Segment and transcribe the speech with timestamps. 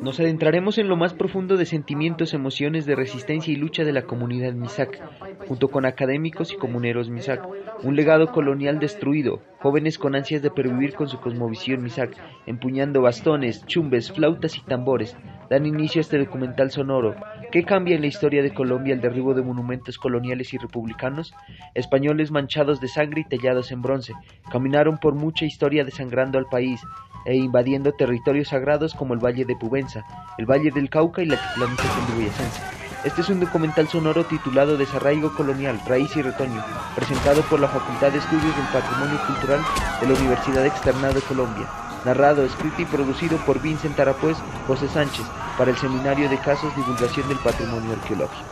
[0.00, 4.02] Nos adentraremos en lo más profundo de sentimientos, emociones de resistencia y lucha de la
[4.02, 4.98] comunidad Misak,
[5.46, 7.46] junto con académicos y comuneros Misak,
[7.82, 12.16] un legado colonial destruido, jóvenes con ansias de pervivir con su cosmovisión Misak,
[12.46, 15.16] empuñando bastones, chumbes, flautas y tambores,
[15.48, 17.14] dan inicio a este documental sonoro.
[17.52, 21.32] ¿Qué cambia en la historia de Colombia el derribo de monumentos coloniales y republicanos?
[21.74, 24.14] Españoles manchados de sangre y tallados en bronce,
[24.50, 26.80] caminaron por mucha historia desangrando al país,
[27.24, 30.04] e invadiendo territorios sagrados como el Valle de Pubenza,
[30.38, 32.81] el Valle del Cauca y la planicie cundiboyacense.
[33.04, 38.12] Este es un documental sonoro titulado Desarraigo Colonial, Raíz y Retoño, presentado por la Facultad
[38.12, 39.60] de Estudios del Patrimonio Cultural
[40.00, 41.66] de la Universidad Externada de Colombia,
[42.04, 44.36] narrado, escrito y producido por Vincent Arapuez,
[44.68, 45.26] José Sánchez,
[45.58, 48.51] para el Seminario de Casos Divulgación del Patrimonio Arqueológico.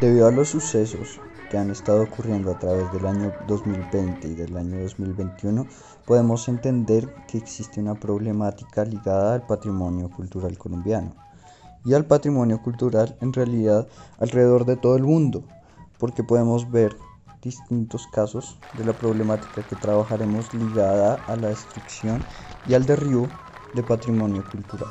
[0.00, 1.20] Debido a los sucesos
[1.50, 5.66] que han estado ocurriendo a través del año 2020 y del año 2021,
[6.06, 11.14] podemos entender que existe una problemática ligada al patrimonio cultural colombiano
[11.84, 15.44] y al patrimonio cultural en realidad alrededor de todo el mundo,
[15.98, 16.96] porque podemos ver
[17.42, 22.24] distintos casos de la problemática que trabajaremos ligada a la destrucción
[22.66, 23.28] y al derribo
[23.74, 24.88] de patrimonio cultural.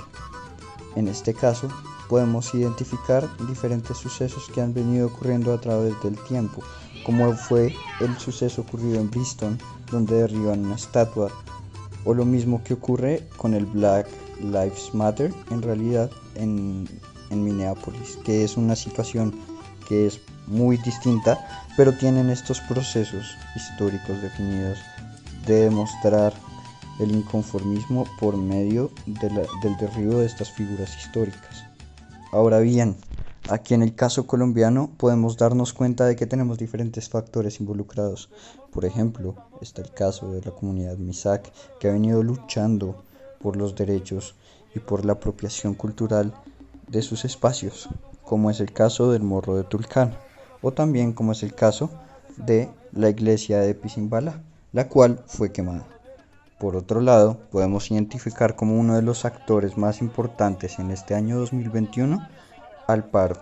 [0.95, 1.67] En este caso,
[2.09, 6.61] podemos identificar diferentes sucesos que han venido ocurriendo a través del tiempo,
[7.05, 9.57] como fue el suceso ocurrido en Bristol,
[9.91, 11.31] donde derriban una estatua,
[12.05, 14.07] o lo mismo que ocurre con el Black
[14.41, 16.87] Lives Matter, en realidad en,
[17.29, 19.33] en Minneapolis, que es una situación
[19.87, 21.37] que es muy distinta,
[21.77, 24.79] pero tienen estos procesos históricos definidos
[25.45, 26.33] de demostrar
[26.99, 31.63] el inconformismo por medio del derribo de estas figuras históricas.
[32.31, 32.95] Ahora bien,
[33.49, 38.29] aquí en el caso colombiano podemos darnos cuenta de que tenemos diferentes factores involucrados.
[38.71, 43.03] Por ejemplo, está el caso de la comunidad Misak que ha venido luchando
[43.41, 44.35] por los derechos
[44.75, 46.33] y por la apropiación cultural
[46.87, 47.89] de sus espacios,
[48.23, 50.15] como es el caso del Morro de Tulcán,
[50.61, 51.89] o también como es el caso
[52.37, 54.41] de la iglesia de Pisimbala,
[54.73, 55.98] la cual fue quemada.
[56.59, 61.39] Por otro lado, podemos identificar como uno de los actores más importantes en este año
[61.39, 62.27] 2021
[62.85, 63.37] al paro.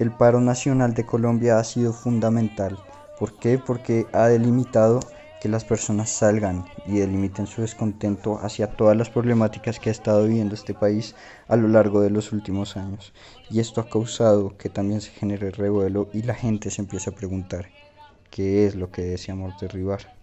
[0.00, 2.76] El paro nacional de Colombia ha sido fundamental.
[3.16, 3.58] ¿Por qué?
[3.58, 4.98] Porque ha delimitado
[5.40, 10.26] que las personas salgan y delimiten su descontento hacia todas las problemáticas que ha estado
[10.26, 11.14] viviendo este país
[11.46, 13.12] a lo largo de los últimos años.
[13.50, 17.14] Y esto ha causado que también se genere revuelo y la gente se empiece a
[17.14, 17.68] preguntar
[18.32, 20.17] qué es lo que deseamos derribar.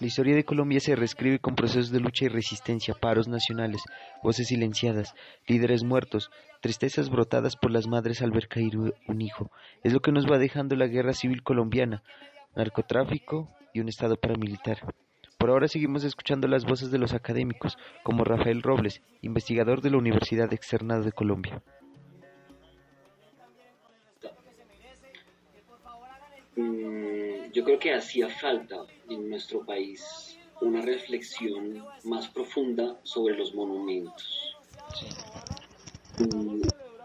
[0.00, 3.82] La historia de Colombia se reescribe con procesos de lucha y resistencia, paros nacionales,
[4.22, 5.14] voces silenciadas,
[5.46, 6.30] líderes muertos,
[6.62, 9.50] tristezas brotadas por las madres al ver caer un hijo.
[9.84, 12.02] Es lo que nos va dejando la guerra civil colombiana,
[12.56, 14.78] narcotráfico y un estado paramilitar.
[15.36, 19.98] Por ahora seguimos escuchando las voces de los académicos, como Rafael Robles, investigador de la
[19.98, 21.62] Universidad Externada de Colombia.
[27.52, 34.56] Yo creo que hacía falta en nuestro país una reflexión más profunda sobre los monumentos.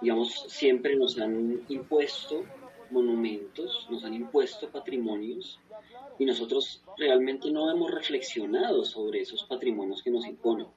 [0.01, 2.43] Digamos, siempre nos han impuesto
[2.91, 5.59] monumentos, nos han impuesto patrimonios
[6.19, 10.67] y nosotros realmente no hemos reflexionado sobre esos patrimonios que nos imponen.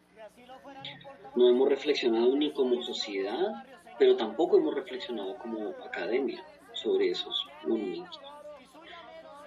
[1.35, 3.65] No hemos reflexionado ni como sociedad,
[3.99, 8.38] pero tampoco hemos reflexionado como academia sobre esos monumentos.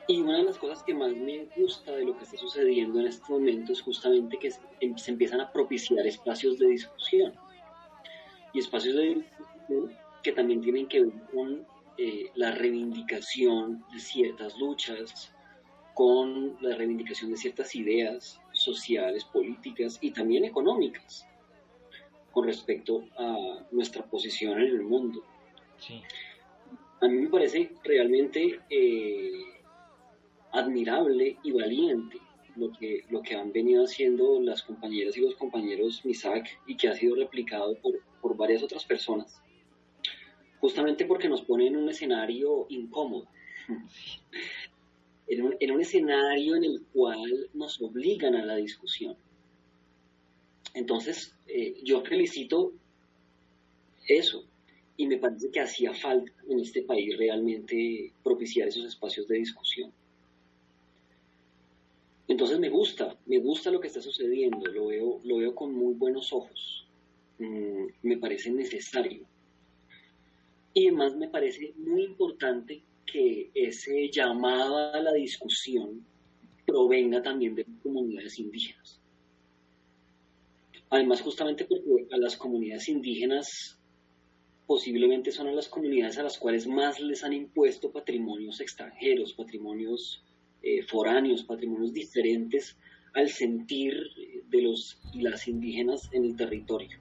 [0.07, 3.07] Y una de las cosas que más me gusta de lo que está sucediendo en
[3.07, 7.33] este momento es justamente que em, se empiezan a propiciar espacios de discusión.
[8.53, 11.65] Y espacios de discusión que también tienen que ver con
[11.97, 15.33] eh, la reivindicación de ciertas luchas,
[15.93, 21.27] con la reivindicación de ciertas ideas sociales, políticas y también económicas
[22.31, 25.23] con respecto a nuestra posición en el mundo.
[27.01, 29.60] A mí me parece realmente eh,
[30.51, 32.17] admirable y valiente
[32.55, 36.89] lo que, lo que han venido haciendo las compañeras y los compañeros MISAC y que
[36.89, 39.41] ha sido replicado por, por varias otras personas.
[40.59, 43.27] Justamente porque nos ponen en un escenario incómodo,
[45.27, 49.15] en un, en un escenario en el cual nos obligan a la discusión.
[50.73, 52.73] Entonces, eh, yo felicito
[54.07, 54.45] eso
[54.97, 59.91] y me parece que hacía falta en este país realmente propiciar esos espacios de discusión.
[62.27, 65.93] Entonces me gusta, me gusta lo que está sucediendo, lo veo, lo veo con muy
[65.93, 66.87] buenos ojos,
[67.39, 69.25] mm, me parece necesario.
[70.73, 76.05] Y además me parece muy importante que ese llamado a la discusión
[76.65, 78.99] provenga también de comunidades indígenas.
[80.89, 83.77] Además, justamente porque a las comunidades indígenas
[84.67, 90.23] posiblemente son a las comunidades a las cuales más les han impuesto patrimonios extranjeros, patrimonios
[90.63, 92.77] eh, foráneos, patrimonios diferentes
[93.13, 93.95] al sentir
[94.49, 96.99] de los y las indígenas en el territorio.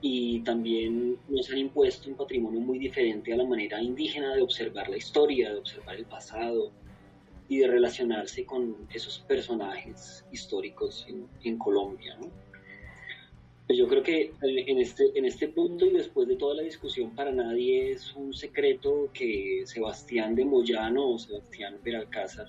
[0.00, 4.88] Y también nos han impuesto un patrimonio muy diferente a la manera indígena de observar
[4.88, 6.70] la historia, de observar el pasado
[7.48, 12.16] y de relacionarse con esos personajes históricos en, en Colombia.
[12.20, 12.30] ¿no?
[13.68, 17.14] Pues yo creo que en este, en este punto y después de toda la discusión,
[17.14, 22.48] para nadie es un secreto que Sebastián de Moyano o Sebastián Peralcázar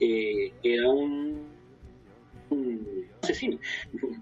[0.00, 1.46] eh, era un,
[3.22, 3.60] asesino.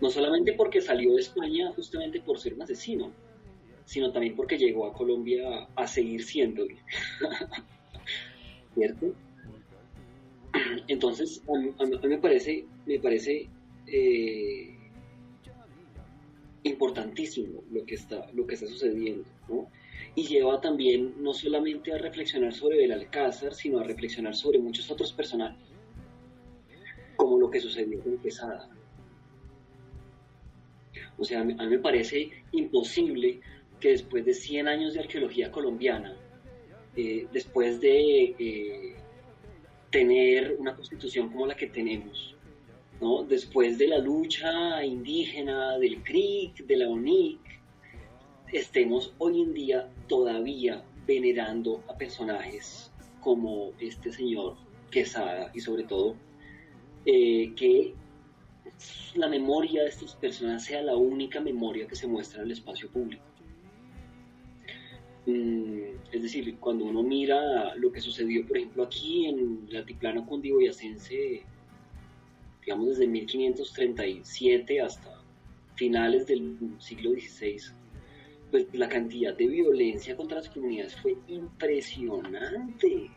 [0.00, 3.12] no solamente porque salió de España justamente por ser un asesino,
[3.84, 6.64] sino también porque llegó a Colombia a seguir siendo.
[8.74, 9.14] ¿Cierto?
[10.88, 11.74] Entonces, a mí,
[12.08, 13.46] me parece, me parece
[13.92, 14.76] eh,
[16.62, 19.24] importantísimo lo que está, lo que está sucediendo,
[20.14, 24.90] Y lleva también no solamente a reflexionar sobre el Alcázar, sino a reflexionar sobre muchos
[24.90, 25.68] otros personajes,
[27.16, 28.68] como lo que sucedió con Quesada.
[31.16, 33.40] O sea, a mí, me parece imposible
[33.78, 36.16] que después de 100 años de arqueología colombiana,
[36.96, 38.96] eh, después de eh,
[39.90, 42.36] tener una constitución como la que tenemos,
[43.28, 47.40] Después de la lucha indígena, del CRIC, de la ONIC,
[48.52, 52.92] estemos hoy en día todavía venerando a personajes
[53.22, 54.56] como este señor
[54.90, 56.16] Quesada y sobre todo
[57.06, 57.94] eh, que
[59.14, 62.90] la memoria de estas personas sea la única memoria que se muestra en el espacio
[62.90, 63.24] público.
[65.24, 65.80] Mm,
[66.12, 71.46] es decir, cuando uno mira lo que sucedió, por ejemplo, aquí en el altiplano cundiboyacense
[72.70, 75.20] digamos desde 1537 hasta
[75.74, 77.56] finales del siglo XVI,
[78.48, 83.10] pues la cantidad de violencia contra las comunidades fue impresionante.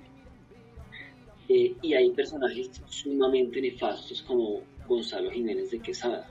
[1.50, 6.28] Eh, y hay personajes sumamente nefastos como Gonzalo Jiménez de Quesada.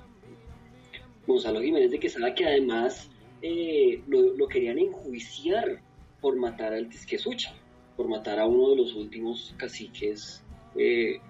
[1.24, 3.08] Gonzalo Jiménez de Quesada que además
[3.40, 5.80] eh, lo, querían enjuiciar
[6.20, 7.54] por matar al Tisquesucha,
[7.96, 10.42] por matar a uno de los últimos caciques
[10.74, 11.20] eh,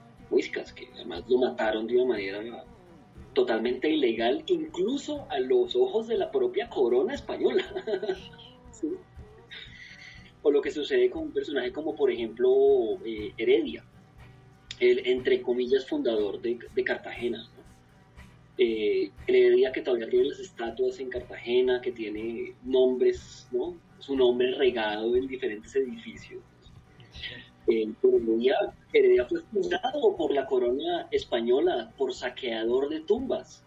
[0.74, 2.64] que además lo mataron de una manera
[3.34, 7.64] totalmente ilegal, incluso a los ojos de la propia corona española.
[10.44, 12.50] O lo que sucede con un personaje como, por ejemplo,
[13.04, 13.84] eh, Heredia,
[14.80, 17.48] el, entre comillas, fundador de, Cartagena.
[18.58, 23.76] Eh, Heredia que todavía tiene las estatuas en Cartagena, que tiene nombres, ¿no?
[24.00, 26.42] Su nombre regado en diferentes edificios.
[27.72, 27.88] Eh,
[28.92, 33.64] Heredia, fue juzgado por la corona española por saqueador de tumbas.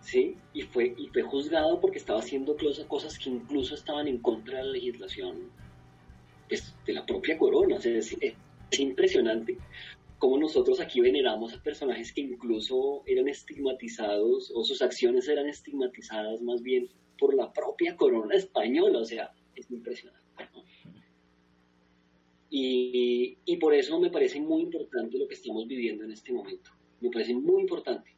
[0.00, 0.36] ¿Sí?
[0.52, 2.56] Y fue, y fue juzgado porque estaba haciendo
[2.86, 5.50] cosas que incluso estaban en contra de la legislación
[6.48, 7.78] pues, de la propia corona.
[7.82, 8.16] es,
[8.78, 9.56] impresionante
[10.18, 16.40] cómo nosotros aquí veneramos a personajes que incluso eran estigmatizados o sus acciones eran estigmatizadas
[16.40, 16.88] más bien
[17.18, 19.00] por la propia corona española.
[19.00, 20.23] O sea, es impresionante.
[22.56, 26.70] Y, por eso me parece muy importante lo que estamos viviendo en este momento.
[27.00, 28.14] Me parece muy importante.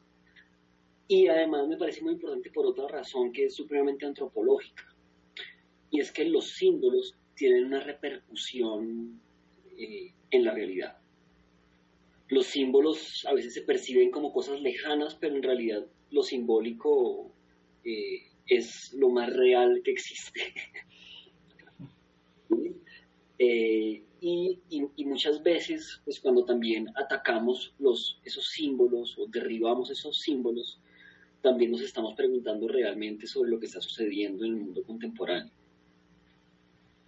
[1.07, 4.95] Y además me parece muy importante por otra razón que es supremamente antropológica.
[5.89, 9.19] Y es que los símbolos tienen una repercusión
[9.75, 10.99] eh, en la realidad.
[12.27, 17.31] Los símbolos a veces se perciben como cosas lejanas, pero en realidad lo simbólico
[17.83, 20.41] eh, es lo más real que existe.
[23.39, 24.59] Eh, y,
[25.05, 30.79] muchas veces, pues cuando también atacamos los, esos símbolos o derribamos esos símbolos,
[31.41, 35.51] también nos estamos preguntando realmente sobre lo que está sucediendo en el mundo contemporáneo.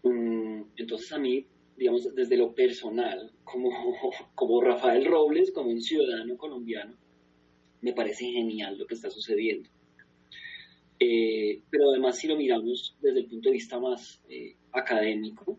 [0.03, 1.45] Mm, entonces a mí,
[1.77, 3.69] digamos, desde lo personal, como,
[4.35, 6.95] como Rafael Robles, como un ciudadano colombiano,
[7.81, 9.69] me parece genial lo que está sucediendo.
[10.99, 15.57] Eh, pero además si lo miramos desde el punto de vista más eh, académico,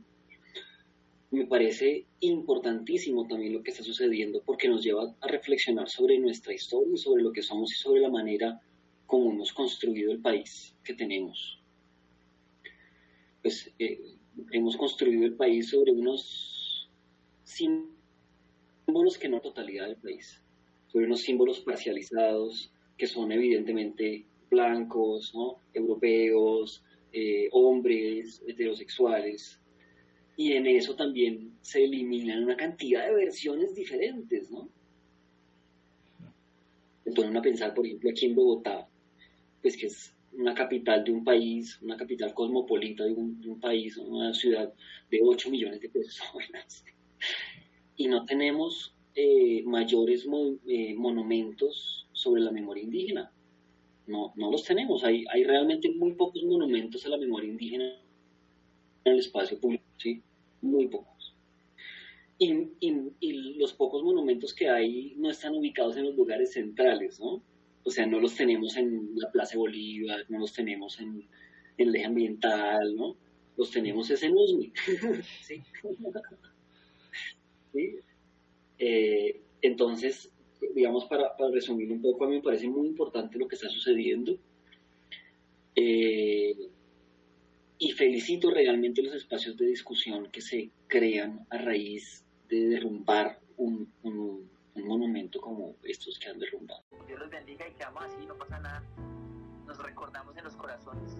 [1.30, 6.52] me parece importantísimo también lo que está sucediendo porque nos lleva a reflexionar sobre nuestra
[6.52, 8.60] historia, sobre lo que somos y sobre la manera
[9.06, 11.60] como hemos construido el país que tenemos.
[13.42, 14.00] Pues eh,
[14.52, 16.88] hemos construido el país sobre unos
[17.44, 20.42] símbolos que no totalidad del país.
[20.88, 25.32] Son unos símbolos parcializados que son evidentemente blancos,
[25.72, 26.82] europeos,
[27.12, 29.59] eh, hombres, heterosexuales.
[30.40, 34.70] Y en eso también se eliminan una cantidad de versiones diferentes, ¿no?
[37.04, 38.88] Se ponen a pensar, por ejemplo, aquí en Bogotá,
[39.60, 44.32] pues que es una capital de un país, una capital cosmopolita de un, país, una
[44.32, 44.72] ciudad
[45.10, 46.86] de 8 millones de personas.
[47.96, 50.26] Y no tenemos eh, mayores
[50.66, 53.30] eh, monumentos sobre la memoria indígena.
[54.06, 55.04] No, no los tenemos.
[55.04, 57.92] Hay, hay realmente muy pocos monumentos a la memoria indígena
[59.04, 60.22] en el espacio público, ¿sí?
[60.62, 61.34] Muy pocos.
[62.38, 67.20] Y, y, y los pocos monumentos que hay no están ubicados en los lugares centrales,
[67.20, 67.42] ¿no?
[67.84, 71.26] O sea, no los tenemos en la Plaza Bolívar, no los tenemos en,
[71.76, 73.16] el eje ambiental, ¿no?
[73.56, 74.72] Los tenemos en USMI.
[75.42, 75.62] ¿Sí?
[77.72, 77.96] ¿Sí?
[78.78, 80.30] Eh, entonces,
[80.74, 83.68] digamos, para, para, resumir un poco, a mí me parece muy importante lo que está
[83.68, 84.38] sucediendo.
[85.74, 86.56] Eh,
[87.80, 93.90] y felicito realmente los espacios de discusión que se crean a raíz de derrumbar un,
[94.02, 96.84] un, un monumento como estos que han derrumbado.
[97.06, 98.84] Dios los bendiga y que quedamos así, no pasa nada.
[99.66, 101.16] Nos recordamos en los corazones.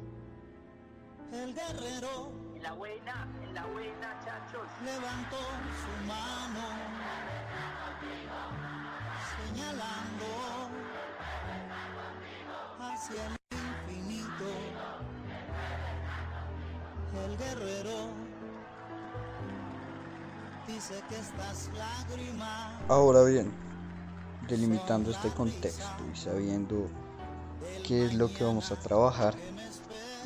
[1.32, 2.30] El guerrero.
[2.54, 4.68] En la buena, en la buena, chachos.
[4.84, 5.38] Levantó
[5.80, 6.66] su mano.
[9.48, 10.26] Señalando
[12.80, 13.39] hacia el
[17.12, 18.08] El guerrero
[20.68, 22.80] dice que estas lágrimas.
[22.88, 23.52] Ahora bien,
[24.48, 26.88] delimitando este contexto y sabiendo
[27.84, 29.34] qué es lo que vamos a trabajar,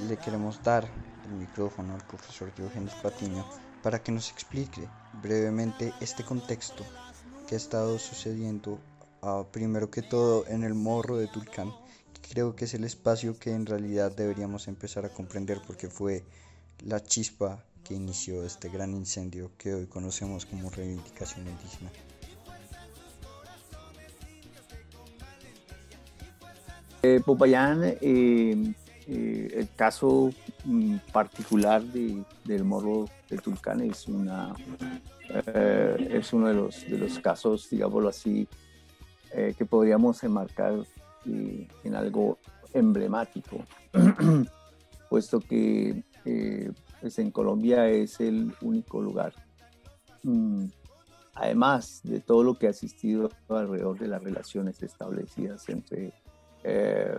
[0.06, 0.86] le queremos dar
[1.24, 3.46] el micrófono al profesor Diógenes Patiño
[3.82, 4.86] para que nos explique
[5.22, 6.84] brevemente este contexto
[7.46, 8.78] que ha estado sucediendo
[9.22, 11.72] uh, primero que todo en el morro de Tulcán,
[12.12, 16.24] que creo que es el espacio que en realidad deberíamos empezar a comprender porque fue
[16.83, 21.90] la chispa que inició este gran incendio que hoy conocemos como reivindicación indígena.
[27.02, 28.75] Eh, Popayán, eh,
[29.07, 30.33] eh, el caso
[30.64, 34.54] mm, particular de, del morro de Tulcán es, una,
[35.28, 38.49] es uno de los, de los casos, digámoslo así,
[39.59, 40.87] que podríamos enmarcar
[41.26, 42.38] en algo
[42.73, 43.64] emblemático,
[45.11, 46.04] puesto que
[47.00, 49.33] pues en Colombia es el único lugar.
[50.23, 50.66] Mm,
[51.35, 56.12] además de todo lo que ha asistido alrededor de las relaciones establecidas entre
[56.62, 57.14] eh,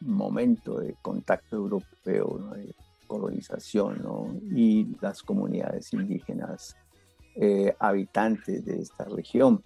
[0.00, 2.74] momento de contacto europeo, de
[3.06, 6.76] colonización y las comunidades indígenas
[7.34, 9.62] eh, habitantes de esta región.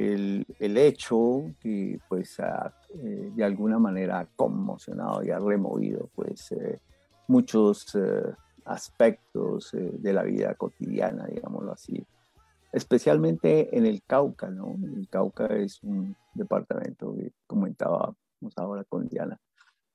[0.00, 6.54] El, hecho que pues eh, de alguna manera ha conmocionado y ha removido pues
[7.30, 12.04] muchos eh, aspectos eh, de la vida cotidiana, digámoslo así,
[12.72, 14.76] especialmente en el Cauca, ¿no?
[14.96, 18.16] El Cauca es un departamento que comentábamos
[18.56, 19.38] ahora con Diana.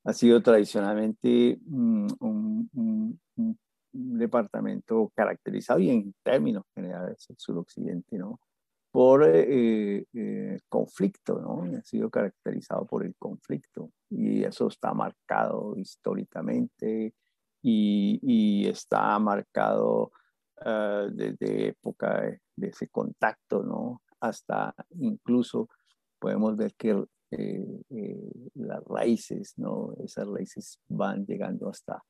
[0.05, 3.19] Ha sido tradicionalmente mm, un,
[3.97, 8.39] departamento caracterizado y en términos generales el suroccidente, ¿no?
[8.95, 10.05] Por eh,
[10.69, 11.77] conflicto, ¿no?
[11.77, 17.13] Ha sido caracterizado por el conflicto y eso está marcado históricamente
[17.61, 20.11] y, está marcado
[20.61, 22.21] uh, desde época
[22.55, 24.01] de, ese contacto, ¿no?
[24.19, 25.67] Hasta incluso
[26.19, 29.93] podemos ver que eh, eh, las raíces, ¿no?
[30.03, 32.01] Esas raíces van llegando hasta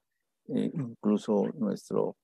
[0.50, 2.16] eh, incluso nuestro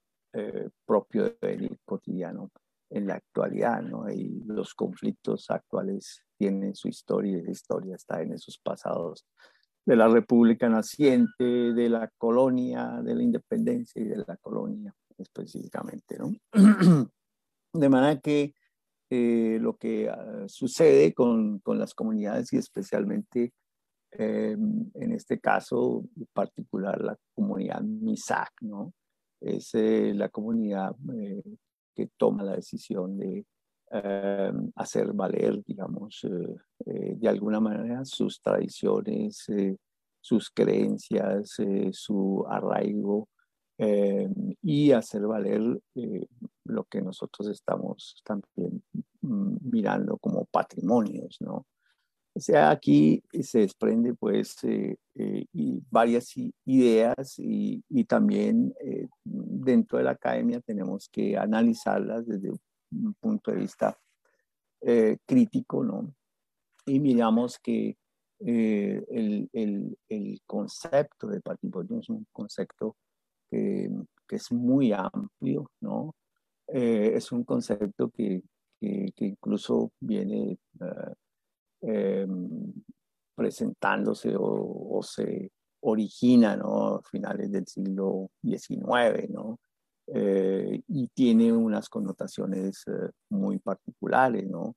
[0.85, 1.35] propio
[1.83, 2.51] cotidiano
[2.91, 4.09] en la actualidad, ¿no?
[4.09, 9.25] Y los conflictos actuales tienen su historia y la historia está en esos pasados
[9.85, 16.17] de la República naciente, de la colonia, de la independencia y de la colonia específicamente.
[16.17, 16.31] ¿no?
[17.73, 18.53] De manera que
[19.09, 23.53] eh, lo que ah, sucede con, con, las comunidades y especialmente
[24.11, 24.57] eh,
[24.93, 28.93] en este caso particular la comunidad MISAC, ¿no?
[29.39, 30.95] es eh, la comunidad
[31.95, 33.45] que toma la decisión de
[33.93, 36.55] Em, hacer valer, digamos, eh,
[36.85, 39.75] eh, de alguna manera sus tradiciones, eh,
[40.21, 41.57] sus creencias,
[41.91, 43.27] su arraigo
[43.77, 45.81] em, y hacer valer
[46.63, 48.81] lo que nosotros estamos también
[49.21, 51.65] mm, mirando como patrimonios, ¿no?
[52.33, 56.33] O sea, aquí se desprende pues y varias
[56.65, 58.73] ideas y, y también
[59.23, 62.51] dentro de la academia tenemos que analizarlas desde
[62.91, 63.97] un punto de vista
[65.25, 66.13] crítico, ¿no?
[66.85, 67.97] Y miramos que
[68.39, 72.95] el, el, el, concepto de patrimonio es un concepto
[73.49, 73.91] que,
[74.27, 76.15] que es muy amplio, ¿no?
[76.73, 78.41] es un concepto que,
[78.79, 80.57] que, incluso viene
[81.81, 82.73] em,
[83.35, 86.95] presentándose o, o, se origina ¿no?
[86.95, 89.59] a finales del siglo XIX, ¿no?
[90.07, 94.75] Eh, y tiene unas connotaciones eh, muy particulares, ¿no?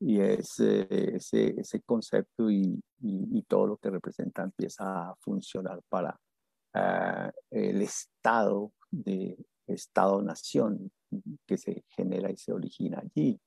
[0.00, 5.80] Y es, eh, ese, ese, concepto y, y, todo lo que representa empieza a funcionar
[5.88, 6.18] para
[7.50, 9.34] el estado de
[9.66, 10.92] Estado-nación
[11.46, 13.40] que se genera y se origina allí.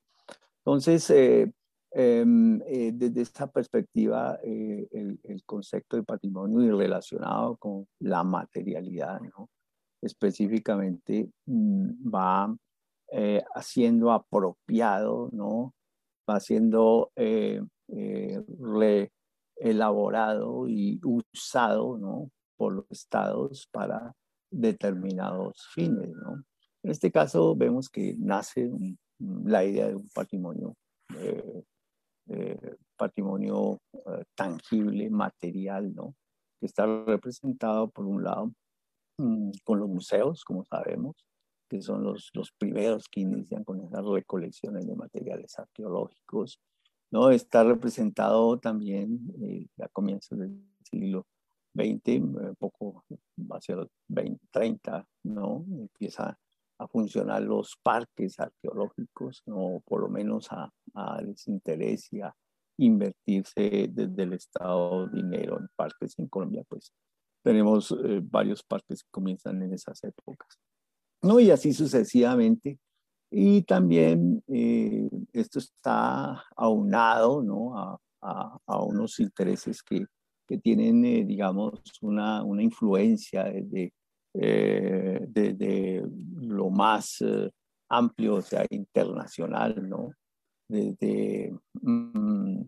[0.66, 1.54] Entonces, Em,
[2.01, 9.20] eh, desde esa perspectiva, eh, el, concepto de patrimonio y relacionado con la materialidad,
[10.01, 12.56] específicamente mm, va
[13.12, 15.74] eh, haciendo apropiado, ¿no?
[16.29, 17.12] va siendo
[19.60, 22.32] reelaborado y usado ¿no?
[22.56, 24.13] por los estados para
[24.50, 26.12] determinados fines.
[26.15, 26.44] ¿no?
[26.82, 28.72] En este caso vemos que nace
[29.18, 30.75] la idea de un patrimonio
[32.30, 36.16] eh, patrimonio eh, tangible, material, ¿no?
[36.60, 38.52] Que está representado por un lado
[39.18, 41.16] mm, con los museos, como sabemos,
[41.70, 46.60] que son los, los primeros que inician con esas recolecciones de materiales arqueológicos,
[47.12, 47.32] ¿no?
[47.32, 51.26] Está representado también eh, a comienzos del siglo
[51.74, 53.06] XX, poco
[53.52, 55.66] hacia los 20, 30, ¿no?
[55.72, 56.38] Empieza
[56.80, 61.46] a funcionar los parques arqueológicos, o por lo menos a, a les
[62.12, 62.34] y a
[62.78, 66.94] invertirse desde el Estado dinero en parques en Colombia, pues
[67.44, 70.58] tenemos eh, varios parques que comienzan en esas épocas.
[71.22, 71.40] ¿no?
[71.40, 72.80] Y así sucesivamente.
[73.32, 77.78] Y también eh, esto está aunado ¿no?
[77.78, 80.06] a, a, a unos intereses que,
[80.48, 83.94] que tienen, eh, digamos, una, una influencia de,
[84.41, 86.02] eh, de,
[86.38, 87.52] lo más eh,
[87.89, 90.13] amplio, o sea, internacional, ¿no?
[90.69, 92.62] Desde mm,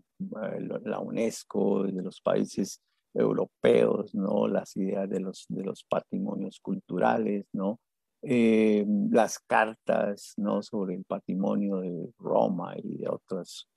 [0.83, 2.81] la UNESCO, de los países
[3.13, 4.49] europeos, ¿no?
[4.49, 7.79] Las ideas de los, de los patrimonios culturales, ¿no?
[8.21, 10.61] Eh, las cartas, ¿no?
[10.61, 13.67] Sobre el patrimonio de Roma y de otras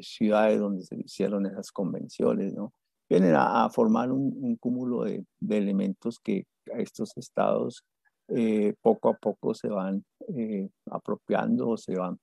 [0.00, 2.72] ciudades donde se hicieron esas convenciones, ¿no?
[3.08, 7.84] Vienen a, formar un, cúmulo de, elementos que estos estados
[8.28, 10.04] eh, poco a poco se van
[10.36, 12.18] eh, apropiando o se van,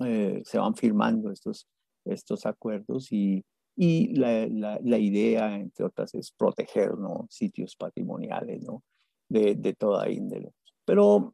[0.00, 1.66] eh, se van firmando estos,
[2.04, 3.44] estos acuerdos y,
[3.76, 4.46] y la,
[4.80, 7.26] la, idea, entre otras, es proteger ¿no?
[7.28, 8.82] sitios patrimoniales ¿no?
[9.28, 10.52] de, de toda índole.
[10.84, 11.32] Pero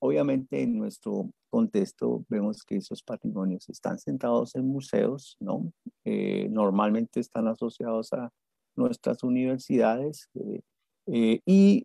[0.00, 5.72] obviamente en nuestro contexto vemos que esos patrimonios están sentados en museos, ¿no?
[6.04, 8.30] Eh, normalmente están asociados a
[8.76, 10.62] nuestras universidades eh,
[11.06, 11.84] eh, y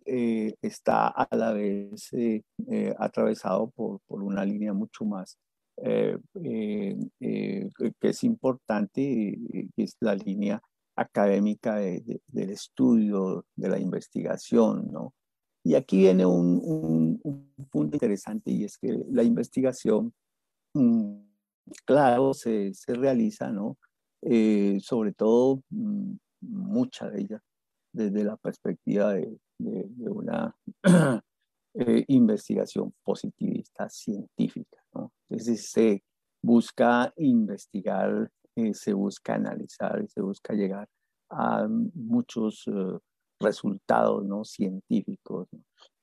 [0.62, 2.10] está a la vez
[2.98, 5.36] atravesado por, por, una línea mucho más
[5.76, 6.96] que
[8.00, 9.02] es importante,
[9.74, 10.62] que es la línea
[10.96, 15.12] académica del estudio, de la investigación, ¿no?
[15.66, 17.20] Y aquí viene un,
[17.72, 20.14] punto interesante y es que la investigación,
[20.74, 21.16] mm,
[21.84, 23.76] claro, se, realiza, ¿no?
[24.22, 27.42] Eh, sobre todo, mm, mucha de ella
[27.92, 29.40] desde la perspectiva de,
[29.98, 30.54] una
[31.74, 34.78] eh, investigación positivista científica.
[35.28, 36.04] Entonces se
[36.44, 40.88] busca investigar, eh, se busca analizar, se busca llegar
[41.28, 42.68] a muchos
[43.40, 44.44] resultados ¿no?
[44.44, 45.48] científicos.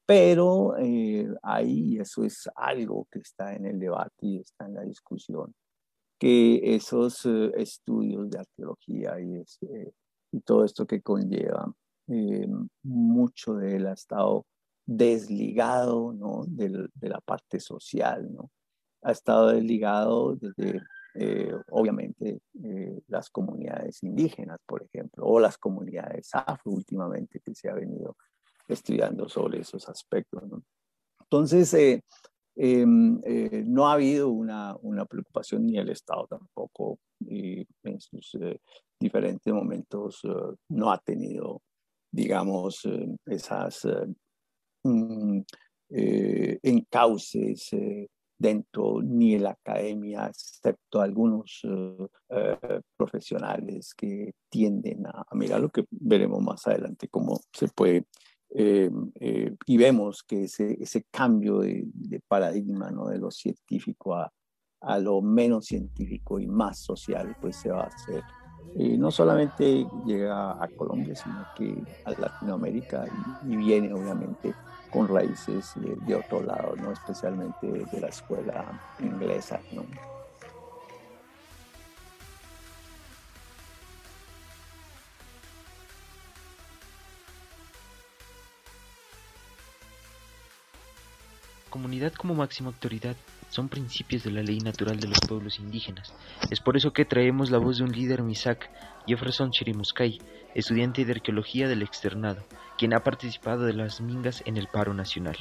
[0.05, 4.83] Pero eh, ahí eso es algo que está en el debate y está en la
[4.83, 5.53] discusión,
[6.19, 9.91] que esos eh, estudios de arqueología y, eh,
[10.31, 11.73] y, todo esto que conlleva,
[12.83, 14.45] mucho de él ha estado
[14.85, 16.43] desligado ¿no?
[16.47, 18.51] de, de la parte social, ¿no?
[19.03, 20.81] ha estado desligado desde
[21.15, 27.69] eh, obviamente eh, las comunidades indígenas, por ejemplo, o las comunidades afro últimamente que se
[27.69, 28.17] ha venido
[28.67, 30.41] estudiando sobre esos aspectos.
[31.21, 32.01] Entonces, eh,
[32.55, 33.21] em,
[33.65, 38.37] no ha habido una, una, preocupación ni el Estado tampoco en sus
[38.99, 40.21] diferentes momentos
[40.69, 41.61] no ha tenido,
[42.11, 42.87] digamos,
[43.25, 43.87] esas
[44.83, 45.41] mm,
[45.89, 47.71] encauces
[48.43, 55.69] dentro ni en la academia, excepto algunos eh, eh, profesionales que tienden a, mirar lo
[55.69, 58.05] que veremos más adelante, cómo se puede
[58.55, 63.07] Eh, eh, y vemos que ese, ese cambio de, de, paradigma ¿no?
[63.07, 64.31] de lo científico a,
[64.81, 68.21] a, lo menos científico y más social, pues se va a hacer.
[68.75, 71.67] Y no solamente llega a Colombia, sino que
[72.05, 74.53] a Latinoamérica y, y viene obviamente
[74.93, 76.91] con raíces de, de, otro lado, ¿no?
[76.91, 78.63] especialmente de la escuela
[78.99, 79.59] inglesa.
[79.71, 79.83] ¿no?
[91.73, 93.15] comunidad como máxima autoridad
[93.49, 96.13] son principios de la ley natural de los pueblos indígenas.
[96.51, 98.69] Es por eso que traemos la voz de un líder Misak,
[99.07, 100.19] Jefferson Chirimuscay,
[100.55, 102.43] estudiante de arqueología del externado,
[102.77, 105.37] quien ha participado de las mingas en el paro nacional.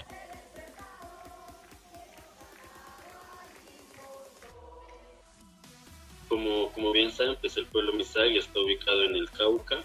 [6.29, 9.83] Como, como bien saben, pues el pueblo Misak está ubicado en el Cauca,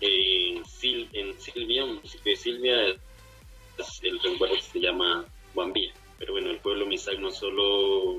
[0.00, 2.76] eh, Sil, en Silvia, municipio de Silvia,
[4.02, 5.92] el resguardo se llama Guambía.
[6.18, 8.16] Pero bueno, el pueblo Misak no solo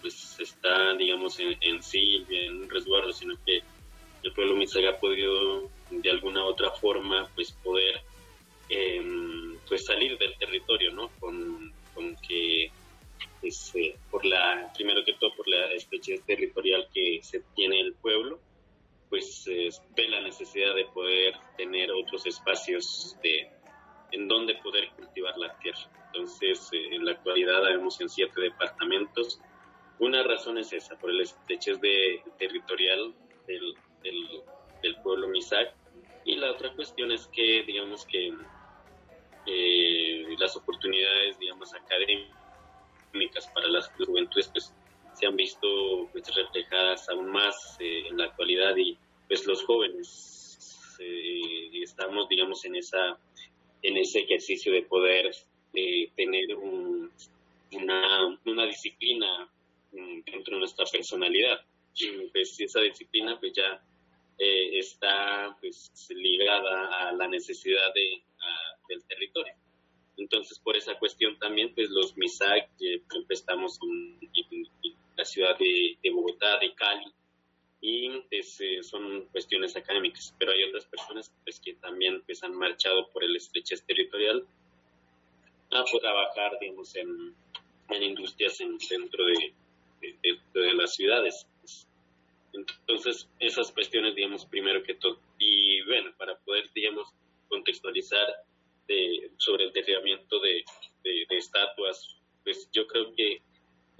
[0.00, 3.62] pues está, digamos, en, en Silvia, en un resguardo, sino que
[4.22, 8.02] el pueblo Misak ha podido de alguna otra forma pues poder
[8.68, 9.02] eh,
[9.68, 11.08] pues salir del territorio, ¿no?
[11.18, 12.70] Con, con que
[13.40, 17.94] pues, eh, por la, primero que todo por la estrechez territorial que se tiene el
[17.94, 18.38] pueblo,
[19.08, 23.50] pues eh, ve la necesidad de poder tener otros espacios de,
[24.12, 25.80] en donde poder cultivar la tierra.
[26.06, 29.40] Entonces, eh, en la actualidad vemos en siete departamentos.
[29.98, 33.14] Una razón es esa, por el estrechez de, territorial
[33.46, 35.74] del, del, pueblo Misak.
[36.24, 38.32] Y la otra cuestión es que, digamos que
[39.46, 44.72] eh, las oportunidades, digamos, académicas para las juventudes, pues,
[45.14, 50.96] se han visto pues, reflejadas aún más eh, en la actualidad y pues los jóvenes
[51.00, 53.18] eh, estamos, digamos, en esa
[53.82, 55.30] en ese ejercicio de poder
[55.72, 57.10] tener un,
[57.72, 59.48] una, una, disciplina
[59.92, 61.60] um, dentro de nuestra personalidad.
[62.32, 63.82] Pues esa disciplina pues ya
[64.40, 69.54] eh, está pues ligada a la necesidad de, a, del territorio.
[70.16, 75.58] Entonces por esa cuestión también pues los MISAC, eh, estamos en, en, en, la ciudad
[75.58, 77.12] de, de Bogotá, de Cali,
[77.82, 82.54] y pues, eh, son cuestiones académicas, pero hay otras personas pues, que también pues, han
[82.54, 84.46] marchado por el estrechez territorial
[85.70, 87.34] a trabajar, digamos, en,
[87.90, 89.54] en industrias en dentro de,
[90.00, 91.46] de, de, de, las ciudades.
[92.52, 95.20] Entonces, esas cuestiones, digamos, primero que todo.
[95.38, 97.08] Y bueno, para poder, digamos,
[97.48, 98.26] contextualizar
[98.88, 100.64] de, sobre el derribamiento de,
[101.04, 103.42] de estatuas, pues yo creo que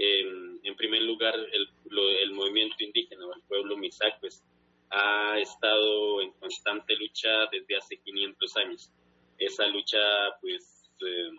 [0.03, 0.25] eh,
[0.63, 4.43] en primer lugar, el, lo, el movimiento indígena el pueblo Misak pues,
[4.89, 8.91] ha estado en constante lucha desde hace 500 años.
[9.37, 9.99] Esa lucha
[10.41, 11.31] pues eh,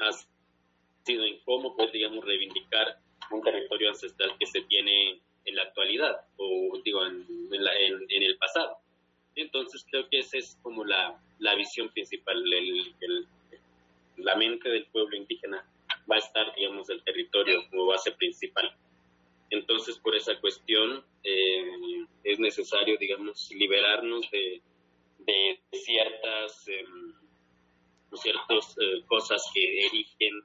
[0.00, 0.10] ha
[1.04, 2.98] sido en cómo poder, digamos, reivindicar
[3.30, 8.22] un territorio ancestral que se tiene en la actualidad o digo en, en, la, en,
[8.22, 8.78] el pasado.
[9.36, 13.26] Entonces creo que esa es como la, la visión principal, el, el,
[14.18, 15.64] la mente del pueblo indígena
[16.10, 18.74] va a estar, digamos, el territorio como base principal.
[19.50, 24.60] Entonces, por esa cuestión, eh, es necesario, digamos, liberarnos de,
[25.18, 26.84] de ciertas, eh,
[28.14, 30.42] ciertas eh, cosas que erigen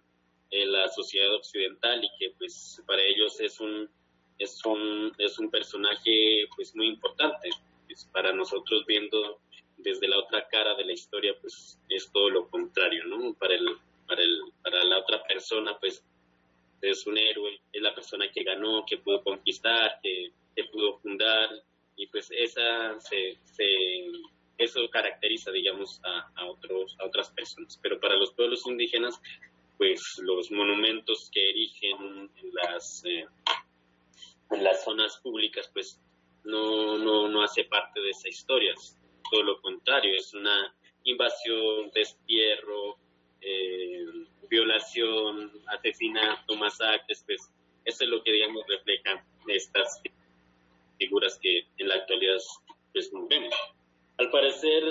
[0.52, 3.90] la sociedad occidental y que, pues, para ellos es un,
[4.40, 7.50] es un, es un personaje, pues, muy importante.
[7.86, 9.40] Pues, para nosotros, viendo
[9.78, 13.34] desde la otra cara de la historia, pues, es todo lo contrario, ¿no?
[13.34, 13.68] Para el,
[14.08, 16.04] para, el, para la otra persona, pues
[16.82, 21.50] es un héroe, es la persona que ganó, que pudo conquistar, que, que pudo fundar,
[21.98, 23.66] y pues esa se, se,
[24.58, 27.80] eso caracteriza, digamos, a, a, otros, a otras personas.
[27.82, 29.20] Pero para los pueblos indígenas,
[29.78, 33.26] pues los monumentos que erigen en las, eh,
[34.56, 36.00] en las zonas públicas, pues
[36.44, 38.74] no, no, no hace parte de esa historia.
[39.30, 42.98] Todo lo contrario, es una invasión, destierro,
[43.42, 44.06] eh,
[44.50, 47.52] violación, asesinato, masacres, pues
[47.84, 50.02] eso es lo que, digamos, reflejan estas
[50.98, 52.38] figuras que en la actualidad
[52.94, 53.54] pues vemos.
[54.18, 54.84] Al parecer,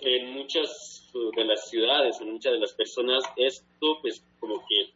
[0.00, 4.92] en muchas de las ciudades, en muchas de las personas, esto pues como que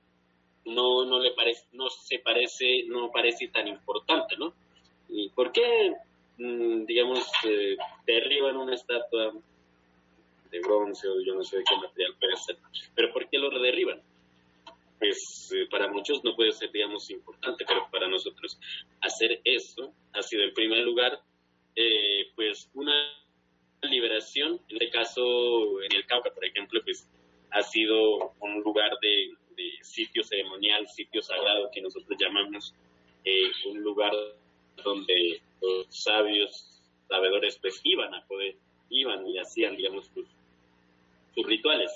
[0.68, 4.54] no, no le parece, no se parece, no parece tan importante, ¿no?
[5.08, 5.94] ¿Y por qué,
[6.38, 7.76] mm, digamos, eh,
[8.06, 9.32] derriban una estatua
[10.50, 12.56] de bronce o yo no sé de qué material puede ser.
[12.94, 14.02] Pero ¿por qué lo derriban?
[14.98, 18.58] Pues eh, para muchos no puede ser, digamos, importante, pero para nosotros
[19.00, 21.20] hacer eso ha sido en primer lugar,
[21.76, 22.94] eh, pues una
[23.82, 27.08] liberación, en este caso en el Cauca, por ejemplo, pues
[27.50, 32.72] ha sido un lugar de, de sitio ceremonial, sitio sagrado que nosotros llamamos
[33.24, 34.12] eh, un lugar
[34.82, 38.54] donde los sabios, sabedores, pues iban a poder,
[38.90, 40.26] iban y hacían, digamos, sus,
[41.34, 41.90] sus rituales.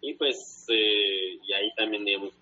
[0.00, 2.32] Y pues, eh, y ahí también, digamos,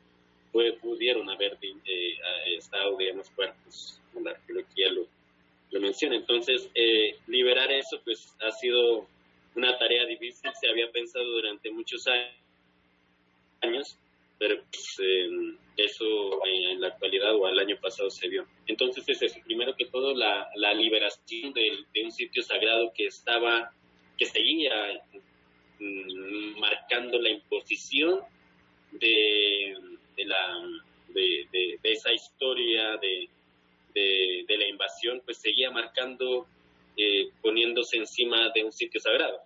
[0.81, 2.19] pudieron haber eh,
[2.57, 5.07] estado, digamos, cuerpos, como la arqueología lo,
[5.71, 6.17] lo menciona.
[6.17, 9.07] Entonces, eh, liberar eso, pues, ha sido
[9.55, 12.07] una tarea difícil, se había pensado durante muchos
[13.63, 13.97] años,
[14.41, 15.29] pero pues, eh,
[15.77, 18.47] eso en la actualidad o al año pasado se vio.
[18.67, 23.71] Entonces es eso, primero que todo la, la liberación de, un sitio sagrado que estaba,
[24.17, 25.05] que seguía
[25.79, 28.21] mm, marcando la imposición
[28.93, 29.77] de,
[30.17, 30.67] de la,
[31.09, 33.29] de, de, esa historia de,
[34.49, 36.47] la invasión, pues seguía marcando,
[36.97, 39.41] eh, poniéndose encima de un sitio sagrado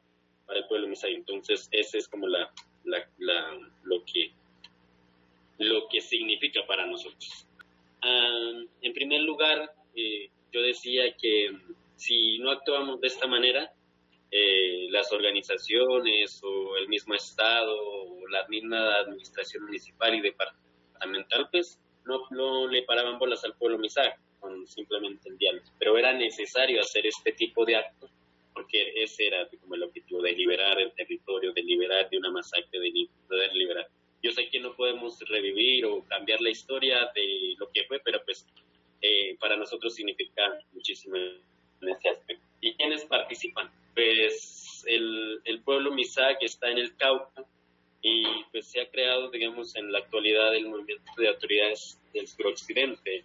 [0.46, 1.14] para el pueblo misai.
[1.14, 2.48] Entonces ese es como la,
[2.84, 4.30] la, la lo que
[5.58, 7.46] lo que significa para nosotros.
[8.02, 11.56] Um, en primer lugar, eh, yo decía que
[11.96, 13.72] si no actuamos de esta manera,
[14.30, 21.80] eh, las organizaciones o el mismo Estado o la misma administración municipal y departamental, pues
[22.04, 25.64] no, no le paraban bolas al pueblo misaje con simplemente el diálogo.
[25.78, 28.10] Pero era necesario hacer este tipo de actos
[28.54, 32.78] porque ese era como el objetivo de liberar el territorio, de liberar de una masacre,
[32.78, 33.88] de poder liberar
[34.24, 38.24] yo sé que no podemos revivir o cambiar la historia de lo que fue, pero
[38.24, 38.46] pues
[39.02, 42.42] eh, para nosotros significa muchísimo en este aspecto.
[42.62, 43.70] ¿Y quiénes participan?
[43.94, 47.44] Pues el, el pueblo Misak está en el Cauca
[48.00, 53.24] y pues se ha creado, digamos, en la actualidad el movimiento de autoridades del suroccidente.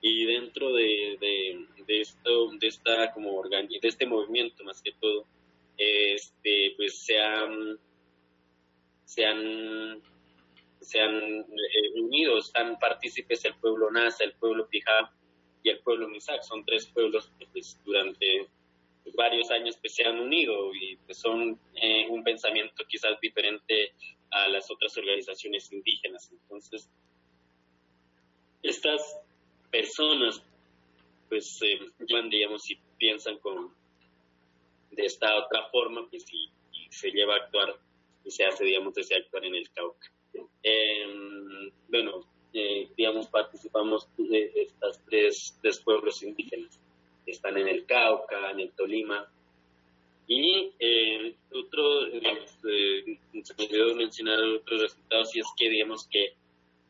[0.00, 5.24] Y dentro de, de, de esto, de esta como de este movimiento más que todo,
[5.76, 7.76] este, pues se han
[9.08, 10.02] se han,
[10.82, 15.10] se han eh, unido, están partícipes el pueblo Nasa, el pueblo Pijá
[15.62, 16.42] y el pueblo Misak.
[16.42, 18.48] Son tres pueblos que pues, durante
[19.16, 23.94] varios años pues, se han unido y pues, son eh, un pensamiento quizás diferente
[24.30, 26.30] a las otras organizaciones indígenas.
[26.30, 26.90] Entonces,
[28.62, 29.00] estas
[29.70, 30.42] personas
[31.30, 31.80] pues eh,
[32.30, 33.72] digamos, y piensan con
[34.90, 36.50] de esta otra forma, pues y
[36.90, 37.87] se lleva a actuar
[38.30, 40.10] se hace, digamos, ese actuar en el Cauca.
[40.62, 46.80] Eh, bueno, eh, digamos, participamos de estas tres, tres, pueblos indígenas.
[47.26, 49.30] Están en el Cauca, en el Tolima.
[50.26, 56.06] Y eh, otro, digamos, eh, se me olvidó mencionar otros resultados, y es que, digamos,
[56.08, 56.34] que,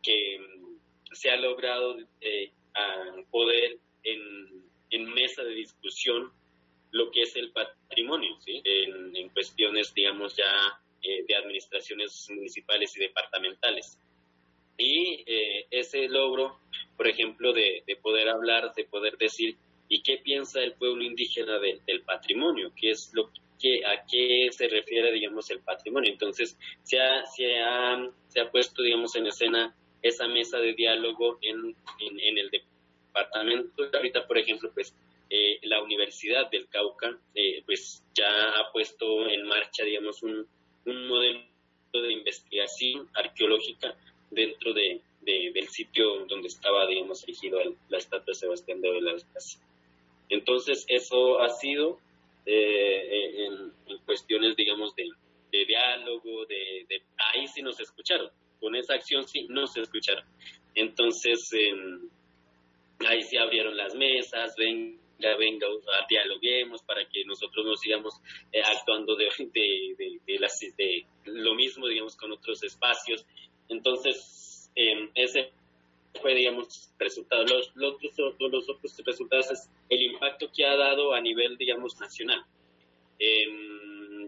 [0.03, 0.41] que
[1.13, 2.51] se ha logrado eh,
[3.31, 6.33] poder en, en mesa de discusión
[6.91, 8.61] lo que es el patrimonio, ¿sí?
[8.65, 13.99] en, en cuestiones, digamos, ya eh, de administraciones municipales y departamentales.
[14.77, 16.61] Y eh, ese logro,
[16.97, 19.57] por ejemplo, de, de, poder hablar, de poder decir,
[19.89, 22.73] ¿y qué piensa el pueblo indígena de, del patrimonio?
[22.77, 23.31] ¿Qué es lo
[23.61, 26.13] que, a qué se refiere, digamos, el patrimonio?
[26.13, 31.39] Entonces, se ha, se ha, se ha puesto, digamos, en escena esa mesa de diálogo
[31.43, 33.91] en, en, en el departamento.
[33.93, 34.95] Ahorita, por ejemplo, pues
[35.31, 40.47] eh, la Universidad del Cauca, eh, pues ya ha puesto en marcha, digamos, un,
[40.89, 41.43] un modelo
[41.93, 43.95] de investigación arqueológica
[44.31, 49.61] dentro de, de, del sitio donde estaba, digamos, erigido la estatua de Sebastián de Velázquez.
[50.29, 51.99] Entonces, eso ha sido
[52.45, 55.09] eh, en, en, cuestiones, digamos, de,
[55.53, 60.25] de diálogo, de, de, ahí sí nos escucharon, con esa acción sí nos escucharon.
[60.75, 61.73] Entonces, eh,
[63.07, 65.67] ahí sí abrieron las mesas, ven ya venga,
[66.09, 68.15] dialoguemos para que nosotros nos sigamos
[68.53, 73.27] eh, actuando de, de, de, de, las, de lo mismo, digamos, con otros espacios.
[73.69, 75.53] Entonces, eh, ese
[76.21, 77.45] fue, digamos, resultado.
[77.45, 81.99] Los, los, otros, los otros resultados es el impacto que ha dado a nivel, digamos,
[82.01, 82.45] nacional.
[83.19, 83.47] Eh,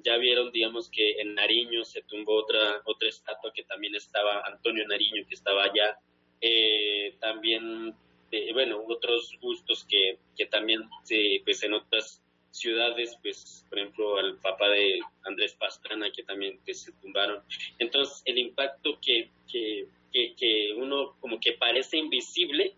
[0.04, 4.86] ya vieron, digamos, que en Nariño se tumbó otra, otra estatua que también estaba, Antonio
[4.86, 5.98] Nariño, que estaba allá.
[6.40, 7.94] Eh, también
[8.30, 14.18] este, bueno, otros gustos que, que también se, pues en otras ciudades, pues por ejemplo
[14.18, 17.42] al papá de Andrés Pastrana que también que se tumbaron.
[17.78, 22.72] Entonces el impacto que, que, que, que uno como que parece invisible,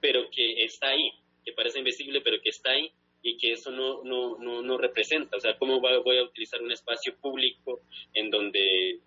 [0.00, 1.12] pero que está ahí,
[1.44, 5.36] que parece invisible, pero que está ahí y que eso no, no, no, no representa.
[5.36, 7.80] O sea, ¿cómo voy a utilizar un espacio público
[8.14, 9.00] en donde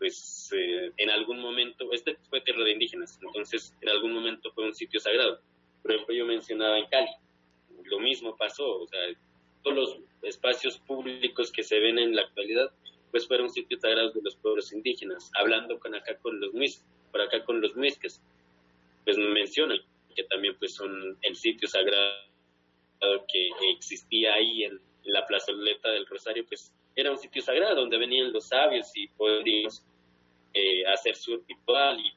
[0.00, 4.64] pues eh, en algún momento, este fue tierra de indígenas, entonces en algún momento fue
[4.64, 5.40] un sitio sagrado.
[5.82, 7.10] Por ejemplo, yo mencionaba en Cali,
[7.84, 8.98] lo mismo pasó, o sea,
[9.66, 12.70] los espacios públicos que se ven en la actualidad,
[13.10, 15.30] pues fueron sitios sagrados de los pueblos indígenas.
[15.34, 18.22] Hablando con acá con los muiscas, por acá con los muisques,
[19.04, 19.78] pues mencionan
[20.16, 22.24] que también pues son el sitio sagrado
[23.30, 28.32] que existía ahí en, la plazoleta del Rosario, pues era un sitio sagrado donde venían
[28.32, 29.70] los sabios y podían
[30.52, 32.12] eh, hacer su ritual y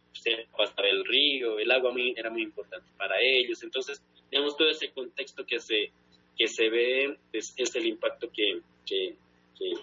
[0.57, 3.61] pasar el río, el agua era muy importante para ellos.
[3.63, 5.91] Entonces, digamos, todo ese contexto que se,
[6.37, 9.15] que se ve es, es el impacto que, que,
[9.57, 9.73] que,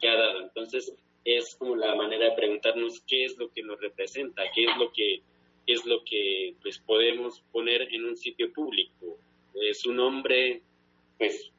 [0.00, 0.42] que, ha dado.
[0.42, 4.76] Entonces, es como la manera de preguntarnos qué es lo que nos representa, qué es
[4.76, 5.22] lo que,
[5.66, 9.18] es lo que pues, podemos poner en un sitio público.
[9.54, 10.62] Es un hombre,
[11.18, 11.52] pues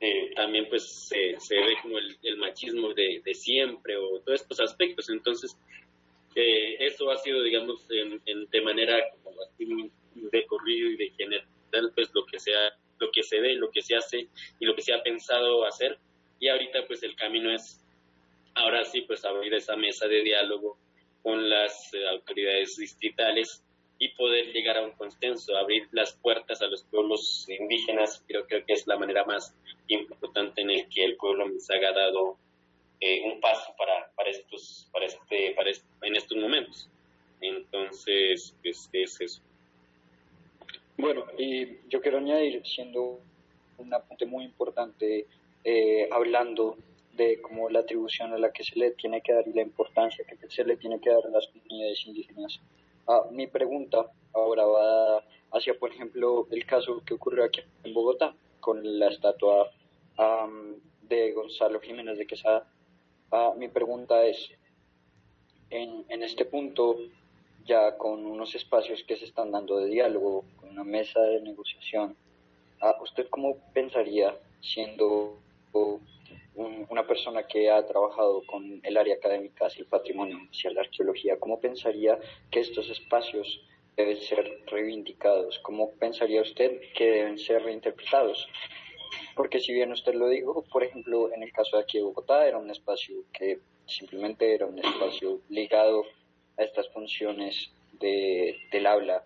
[0.00, 4.42] eh, también pues se, se, ve como el, el machismo de, de, siempre o todos
[4.42, 5.08] estos aspectos.
[5.08, 5.56] Entonces,
[6.38, 11.10] eh, eso ha sido, digamos, en, en, de manera como así de corrido y de
[11.10, 14.28] general, pues lo que, sea, lo que se ve, lo que se hace
[14.60, 15.98] y lo que se ha pensado hacer.
[16.38, 17.84] Y ahorita pues el camino es,
[18.54, 20.78] ahora sí, pues abrir esa mesa de diálogo
[21.22, 23.64] con las eh, autoridades distritales
[23.98, 28.64] y poder llegar a un consenso, abrir las puertas a los pueblos indígenas, creo, creo
[28.64, 29.56] que es la manera más
[29.88, 32.38] importante en el que el pueblo Misaga ha dado
[33.00, 35.70] eh, un paso para, para estos, para este, para
[36.02, 36.88] en estos momentos.
[37.40, 39.42] Entonces, pues, es eso.
[40.96, 43.20] Bueno, y yo quiero añadir, siendo
[43.78, 45.26] un apunte muy importante,
[45.64, 46.76] eh, hablando
[47.12, 50.24] de como la atribución a la que se le tiene que dar y la importancia
[50.24, 52.60] que se le tiene que dar a las comunidades indígenas.
[53.06, 58.34] Ah, mi pregunta ahora va hacia, por ejemplo, el caso que ocurrió aquí en Bogotá
[58.60, 59.70] con la estatua
[61.02, 62.66] de Gonzalo Jiménez de Quesada.
[63.30, 64.50] Ah, mi pregunta es,
[65.68, 66.96] en, en este punto,
[67.66, 72.16] ya con unos espacios que se están dando de diálogo, con una mesa de negociación,
[72.80, 75.36] ah, ¿usted cómo pensaría, siendo
[76.88, 81.38] una persona que ha trabajado con el área académica hacia el patrimonio, hacia la arqueología,
[81.38, 82.18] cómo pensaría
[82.50, 83.60] que estos espacios
[83.94, 85.58] deben ser reivindicados?
[85.58, 88.48] ¿Cómo pensaría usted que deben ser reinterpretados?
[89.34, 92.46] Porque si bien usted lo dijo, por ejemplo, en el caso de aquí de Bogotá
[92.46, 96.04] era un espacio que simplemente era un espacio ligado
[96.56, 99.24] a estas funciones de, del habla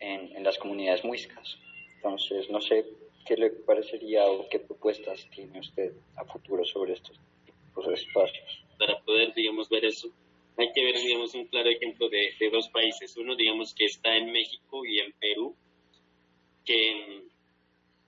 [0.00, 1.58] en, en las comunidades muiscas.
[1.96, 2.84] Entonces, no sé
[3.24, 8.64] qué le parecería o qué propuestas tiene usted a futuro sobre estos tipos de espacios.
[8.78, 10.08] Para poder, digamos, ver eso,
[10.56, 13.16] hay que ver, digamos, un claro ejemplo de, de dos países.
[13.16, 15.54] Uno, digamos, que está en México y en Perú,
[16.64, 17.22] que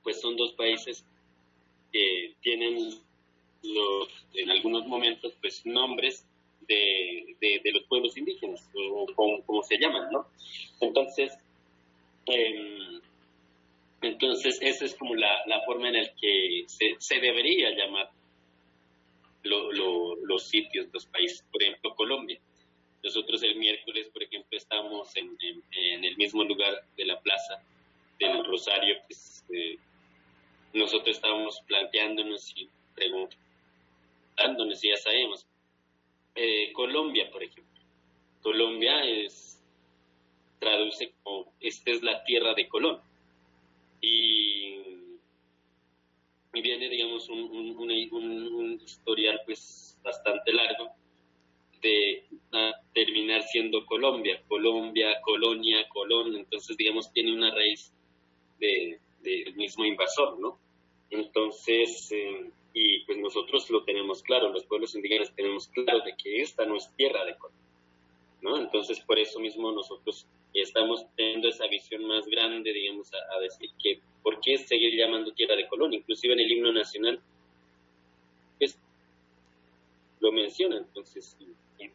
[0.03, 1.05] pues son dos países
[1.95, 2.91] que tienen
[3.63, 6.27] los, en algunos momentos pues nombres
[6.67, 10.27] de, de, los pueblos indígenas, o como, se llaman, ¿no?
[10.81, 11.33] Entonces,
[12.27, 13.01] eh,
[14.03, 18.11] entonces esa es como la, la forma en la que se, debería llamar
[19.45, 22.41] lo, lo, los sitios, los países, por ejemplo, Colombia.
[23.05, 25.37] Nosotros el miércoles, por ejemplo, estamos en,
[25.71, 27.63] en, el mismo lugar de la plaza
[28.19, 29.77] del Rosario, pues, eh,
[30.75, 35.47] nosotros estábamos planteándonos y preguntándonos, y ya sabemos,
[36.35, 37.83] eh, Colombia, por ejemplo.
[38.43, 39.63] Colombia es,
[40.59, 43.01] traduce como, esta es la tierra de Colón.
[44.01, 44.83] Y,
[46.53, 50.91] viene, digamos, un, un, un, historial pues bastante largo
[51.83, 52.25] de
[52.95, 57.93] terminar siendo Colombia, Colombia, colonia, Colón, entonces digamos tiene una raíz
[58.59, 60.59] del de, mismo invasor, ¿no?
[61.11, 66.41] Entonces, eh, y pues nosotros lo tenemos claro, los pueblos indígenas tenemos claro de que
[66.41, 67.57] esta no es tierra de Colón,
[68.43, 68.59] ¿no?
[68.59, 74.01] Entonces, por eso mismo nosotros estamos teniendo esa visión más grande, digamos, a, decir que,
[74.23, 75.93] ¿por qué seguir llamando tierra de Colón?
[75.95, 77.21] Inclusive en el himno nacional,
[78.59, 78.77] pues,
[80.21, 81.37] lo menciona, entonces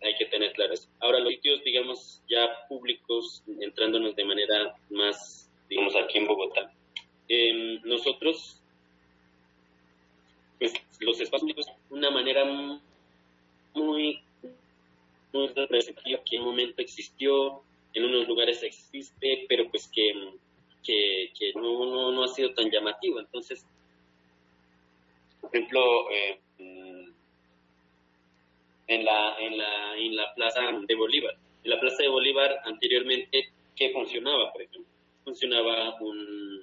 [0.02, 0.88] hay que tener claro eso.
[1.00, 6.74] Ahora, los sitios, digamos, ya públicos, entrándonos de manera más, digamos, aquí en Bogotá.
[7.28, 8.59] Eh, nosotros
[11.00, 12.46] los espacios una manera
[13.74, 14.22] muy,
[15.34, 17.62] muy representativa que en un momento existió,
[17.94, 20.12] en unos lugares existe, pero pues que,
[20.84, 23.20] que, que no, no, no, ha sido tan llamativo.
[23.20, 23.66] Entonces,
[25.42, 25.82] por ejemplo,
[26.12, 26.40] eh,
[28.88, 31.36] en, la, en, la, en la plaza de Bolívar.
[31.64, 34.92] En la plaza de Bolívar anteriormente, ¿qué funcionaba, por ejemplo?
[35.24, 36.62] Funcionaba un,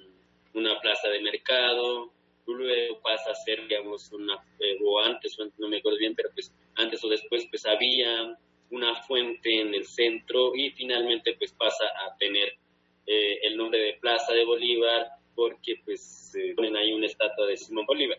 [0.53, 2.11] una plaza de mercado,
[2.53, 6.53] luego pasa a ser, digamos, una, eh, o antes, no me acuerdo bien, pero pues
[6.75, 8.37] antes o después, pues había
[8.69, 12.53] una fuente en el centro y finalmente pues pasa a tener
[13.05, 17.85] eh, el nombre de Plaza de Bolívar porque pues ponen ahí una estatua de Simón
[17.85, 18.17] Bolívar.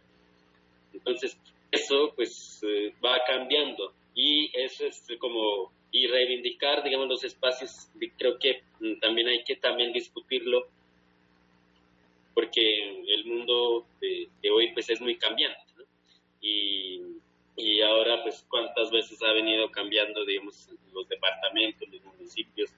[0.95, 1.39] Entonces,
[1.71, 8.39] eso pues eh, va cambiando y eso es como y reivindicar digamos los espacios creo
[8.39, 10.67] que mm, también hay que también discutirlo
[12.39, 15.83] porque el mundo de, hoy pues es muy cambiante ¿no?
[16.41, 17.03] y,
[17.57, 22.71] y ahora pues cuántas veces ha venido cambiando digamos los departamentos los municipios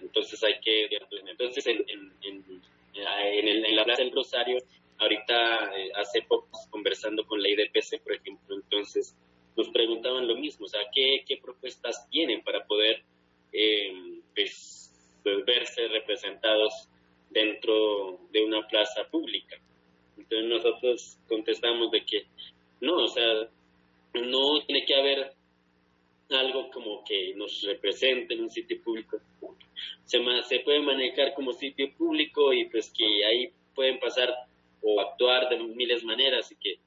[0.00, 0.88] entonces hay que
[1.28, 4.62] entonces en, en, en, en la Plaza del Rosario
[4.96, 9.14] ahorita eh, hace poco conversando con la IDPC por ejemplo entonces
[9.58, 13.04] nos preguntaban lo mismo o sea qué, qué propuestas tienen para poder
[13.52, 14.81] eh, pues,
[15.24, 16.88] verse representados
[17.30, 19.56] dentro de una plaza pública
[20.16, 22.26] entonces nosotros contestamos de que
[22.80, 23.48] no o sea
[24.14, 25.32] no tiene que haber
[26.34, 29.18] algo como que nos represente en un sitio público.
[30.04, 34.32] Se, se puede manejar como sitio público y pues que ahí pueden pasar
[34.82, 36.78] o actuar de miles de maneras y que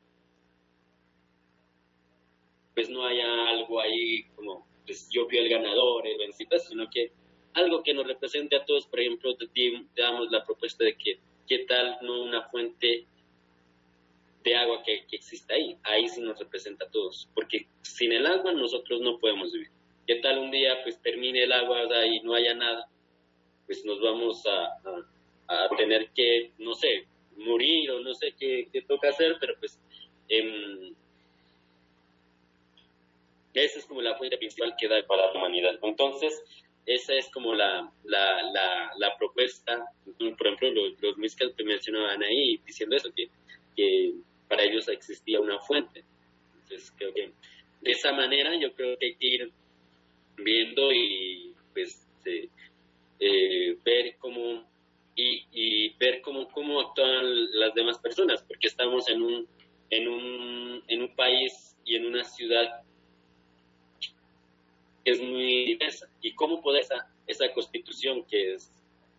[2.73, 7.11] pues no haya algo ahí como pues yo fui el ganador, el vencedor, sino que
[7.55, 9.35] algo que nos represente a todos, por ejemplo,
[9.95, 13.05] damos la propuesta de que qué tal no una fuente
[14.43, 15.77] de agua que, que exista ahí.
[15.83, 19.69] Ahí sí nos representa a todos, porque sin el agua nosotros no podemos vivir.
[20.05, 22.87] ¿Qué tal un día pues termine el agua y no haya nada?
[23.65, 24.77] Pues nos vamos a,
[25.47, 29.79] a, tener que, no sé, morir o no sé qué, qué toca hacer, pero pues
[30.29, 30.93] eh,
[33.53, 35.79] esa es como la fuente principal que da para la humanidad.
[35.81, 36.43] Entonces,
[36.85, 39.85] esa es como la, la, la, la propuesta.
[40.17, 43.29] Por ejemplo, los, los que mencionaban ahí diciendo eso, que,
[43.75, 44.13] que
[44.47, 46.03] para ellos existía una fuente.
[46.63, 47.31] Entonces creo que
[47.81, 49.51] de esa manera yo creo que hay que ir
[50.37, 52.07] viendo y pues
[53.19, 54.65] eh, ver cómo
[55.15, 57.23] y, y, ver cómo, cómo actúan
[57.57, 59.47] las demás personas, porque estamos en un,
[59.89, 62.81] en un, en un país y en una ciudad
[65.05, 66.09] es muy diversa.
[66.21, 68.71] Y cómo poder esa, esa constitución que es,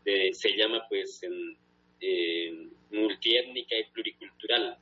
[0.04, 1.56] se llama pues en,
[2.90, 4.78] multiétnica y pluricultural,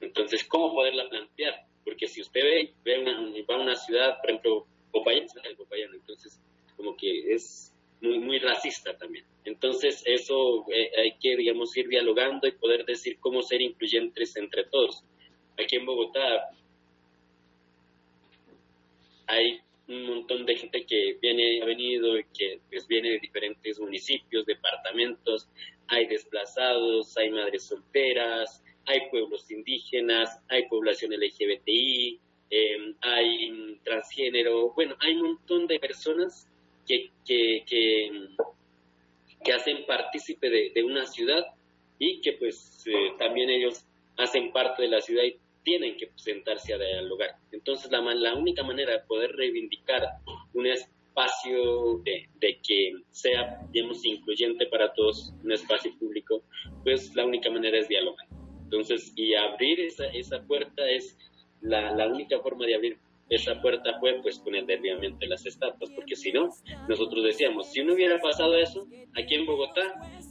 [0.00, 1.66] Entonces, ¿cómo poderla plantear?
[1.84, 5.26] Porque si usted ve, ve una, va a una ciudad, por ejemplo, Popayán,
[5.56, 6.40] Popayán, entonces
[6.76, 9.24] como que es muy, muy racista también.
[9.44, 14.64] Entonces, eso eh, hay que, digamos, ir dialogando y poder decir cómo ser incluyentes entre
[14.64, 15.02] todos.
[15.58, 16.50] Aquí en Bogotá
[19.28, 23.78] hay un montón de gente que viene, ha venido y que pues, viene de diferentes
[23.78, 25.48] municipios, departamentos,
[25.86, 32.20] hay desplazados, hay madres solteras, hay pueblos indígenas, hay población LGBTI,
[32.50, 36.46] em, hay transgénero, bueno, hay un montón de personas
[36.86, 41.42] que, que, que, hacen partícipe de, una ciudad
[41.98, 43.84] y que pues eh, también ellos
[44.18, 47.36] hacen parte de la ciudad y tienen que sentarse a dialogar.
[47.52, 50.02] Entonces la, la única manera de poder reivindicar
[50.54, 56.42] un espacio de, que sea, digamos, incluyente para todos, un espacio público,
[56.84, 58.26] pues la única manera es dialogar.
[58.64, 61.16] Entonces, y abrir esa, esa puerta es
[61.60, 62.98] la, la única forma de abrir
[63.30, 66.50] esa puerta fue pues con el derribamiento de las estatuas, porque si no,
[66.88, 69.82] nosotros decíamos, si no hubiera pasado eso, aquí en Bogotá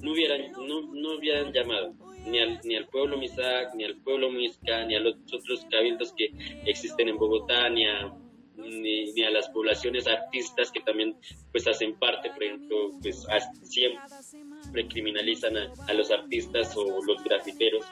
[0.02, 1.94] no hubieran, no, no hubieran llamado
[2.28, 6.14] ni al, ni al pueblo Misac, ni al pueblo Misca, ni a los otros cabildos
[6.14, 6.32] que
[6.66, 8.14] existen en Bogotá, ni a,
[8.58, 11.16] ni, a las poblaciones artistas que también
[11.52, 13.26] pues hacen parte, por ejemplo, pues
[13.64, 17.86] siempre criminalizan a, los artistas o los grafiteros,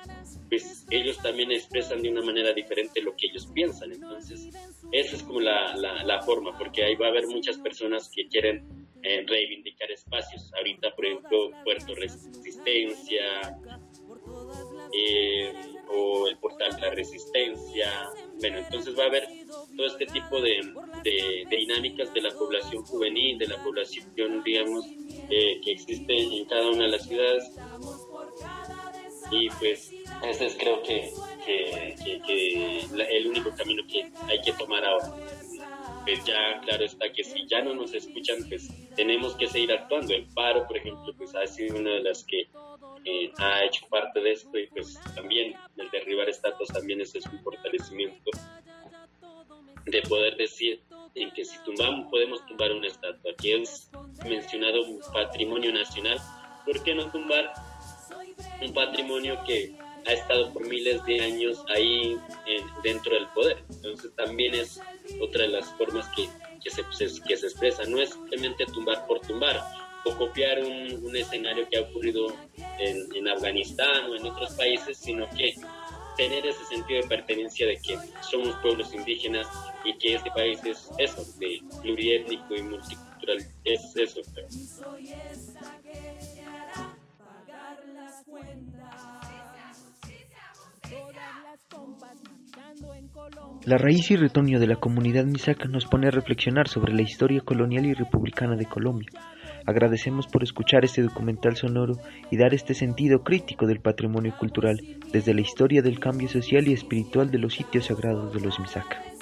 [0.50, 3.92] pues ellos también expresan de una manera diferente lo que ellos piensan.
[3.92, 4.50] Entonces,
[4.92, 8.88] esa es como la, la, forma, porque ahí va a haber muchas personas que quieren
[9.04, 10.52] eh, reivindicar espacios.
[10.56, 13.58] Ahorita, por ejemplo, Puerto Resistencia,
[14.94, 15.54] eh,
[15.90, 17.90] o el portal La Resistencia.
[18.40, 19.28] Bueno, entonces va a haber
[19.76, 20.74] todo este tipo de,
[21.04, 24.86] de, dinámicas de la población juvenil, de la población, digamos,
[25.30, 27.52] eh, que existe en cada una de las ciudades.
[29.32, 29.92] Y pues
[30.24, 31.12] ese es creo que,
[31.46, 32.80] que, que,
[33.10, 35.16] el único camino que hay que tomar ahora.
[36.06, 40.14] Pues ya claro está que si ya no nos escuchan, pues tenemos que seguir actuando.
[40.14, 42.48] El paro, por ejemplo, pues ha sido una de las que
[43.38, 48.32] ha hecho parte de esto y pues también el derribar estatuas también es un fortalecimiento
[49.86, 50.82] de poder decir
[51.14, 53.90] en que si tumbamos podemos tumbar una estatua que es
[54.28, 56.20] mencionado un patrimonio nacional.
[56.66, 57.54] ¿por qué no tumbar
[58.62, 59.76] un patrimonio que
[60.08, 62.18] ha estado por miles de años ahí
[62.84, 64.82] dentro del poder entonces también es
[65.22, 66.28] otra de las formas que,
[66.64, 66.84] que, se,
[67.22, 67.84] que se expresa.
[67.86, 69.62] No es simplemente tumbar por tumbar
[70.12, 72.28] copiar un, un, escenario que ha ocurrido
[72.80, 75.54] en, en Afganistán o en otros países, sino que
[76.16, 79.48] tener ese sentido de pertenencia de que somos pueblos indígenas
[79.84, 84.22] y que este país es eso, de pluriétnico y multicultural, es eso.
[93.66, 97.42] La raíz y retoño de la comunidad Misak nos pone a reflexionar sobre la historia
[97.42, 99.10] colonial y republicana de Colombia.
[99.66, 101.98] Agradecemos por escuchar este documental sonoro
[102.30, 106.74] y dar este sentido crítico del patrimonio cultural desde la historia del cambio social y
[106.74, 109.15] espiritual de los sitios sagrados de los Misak.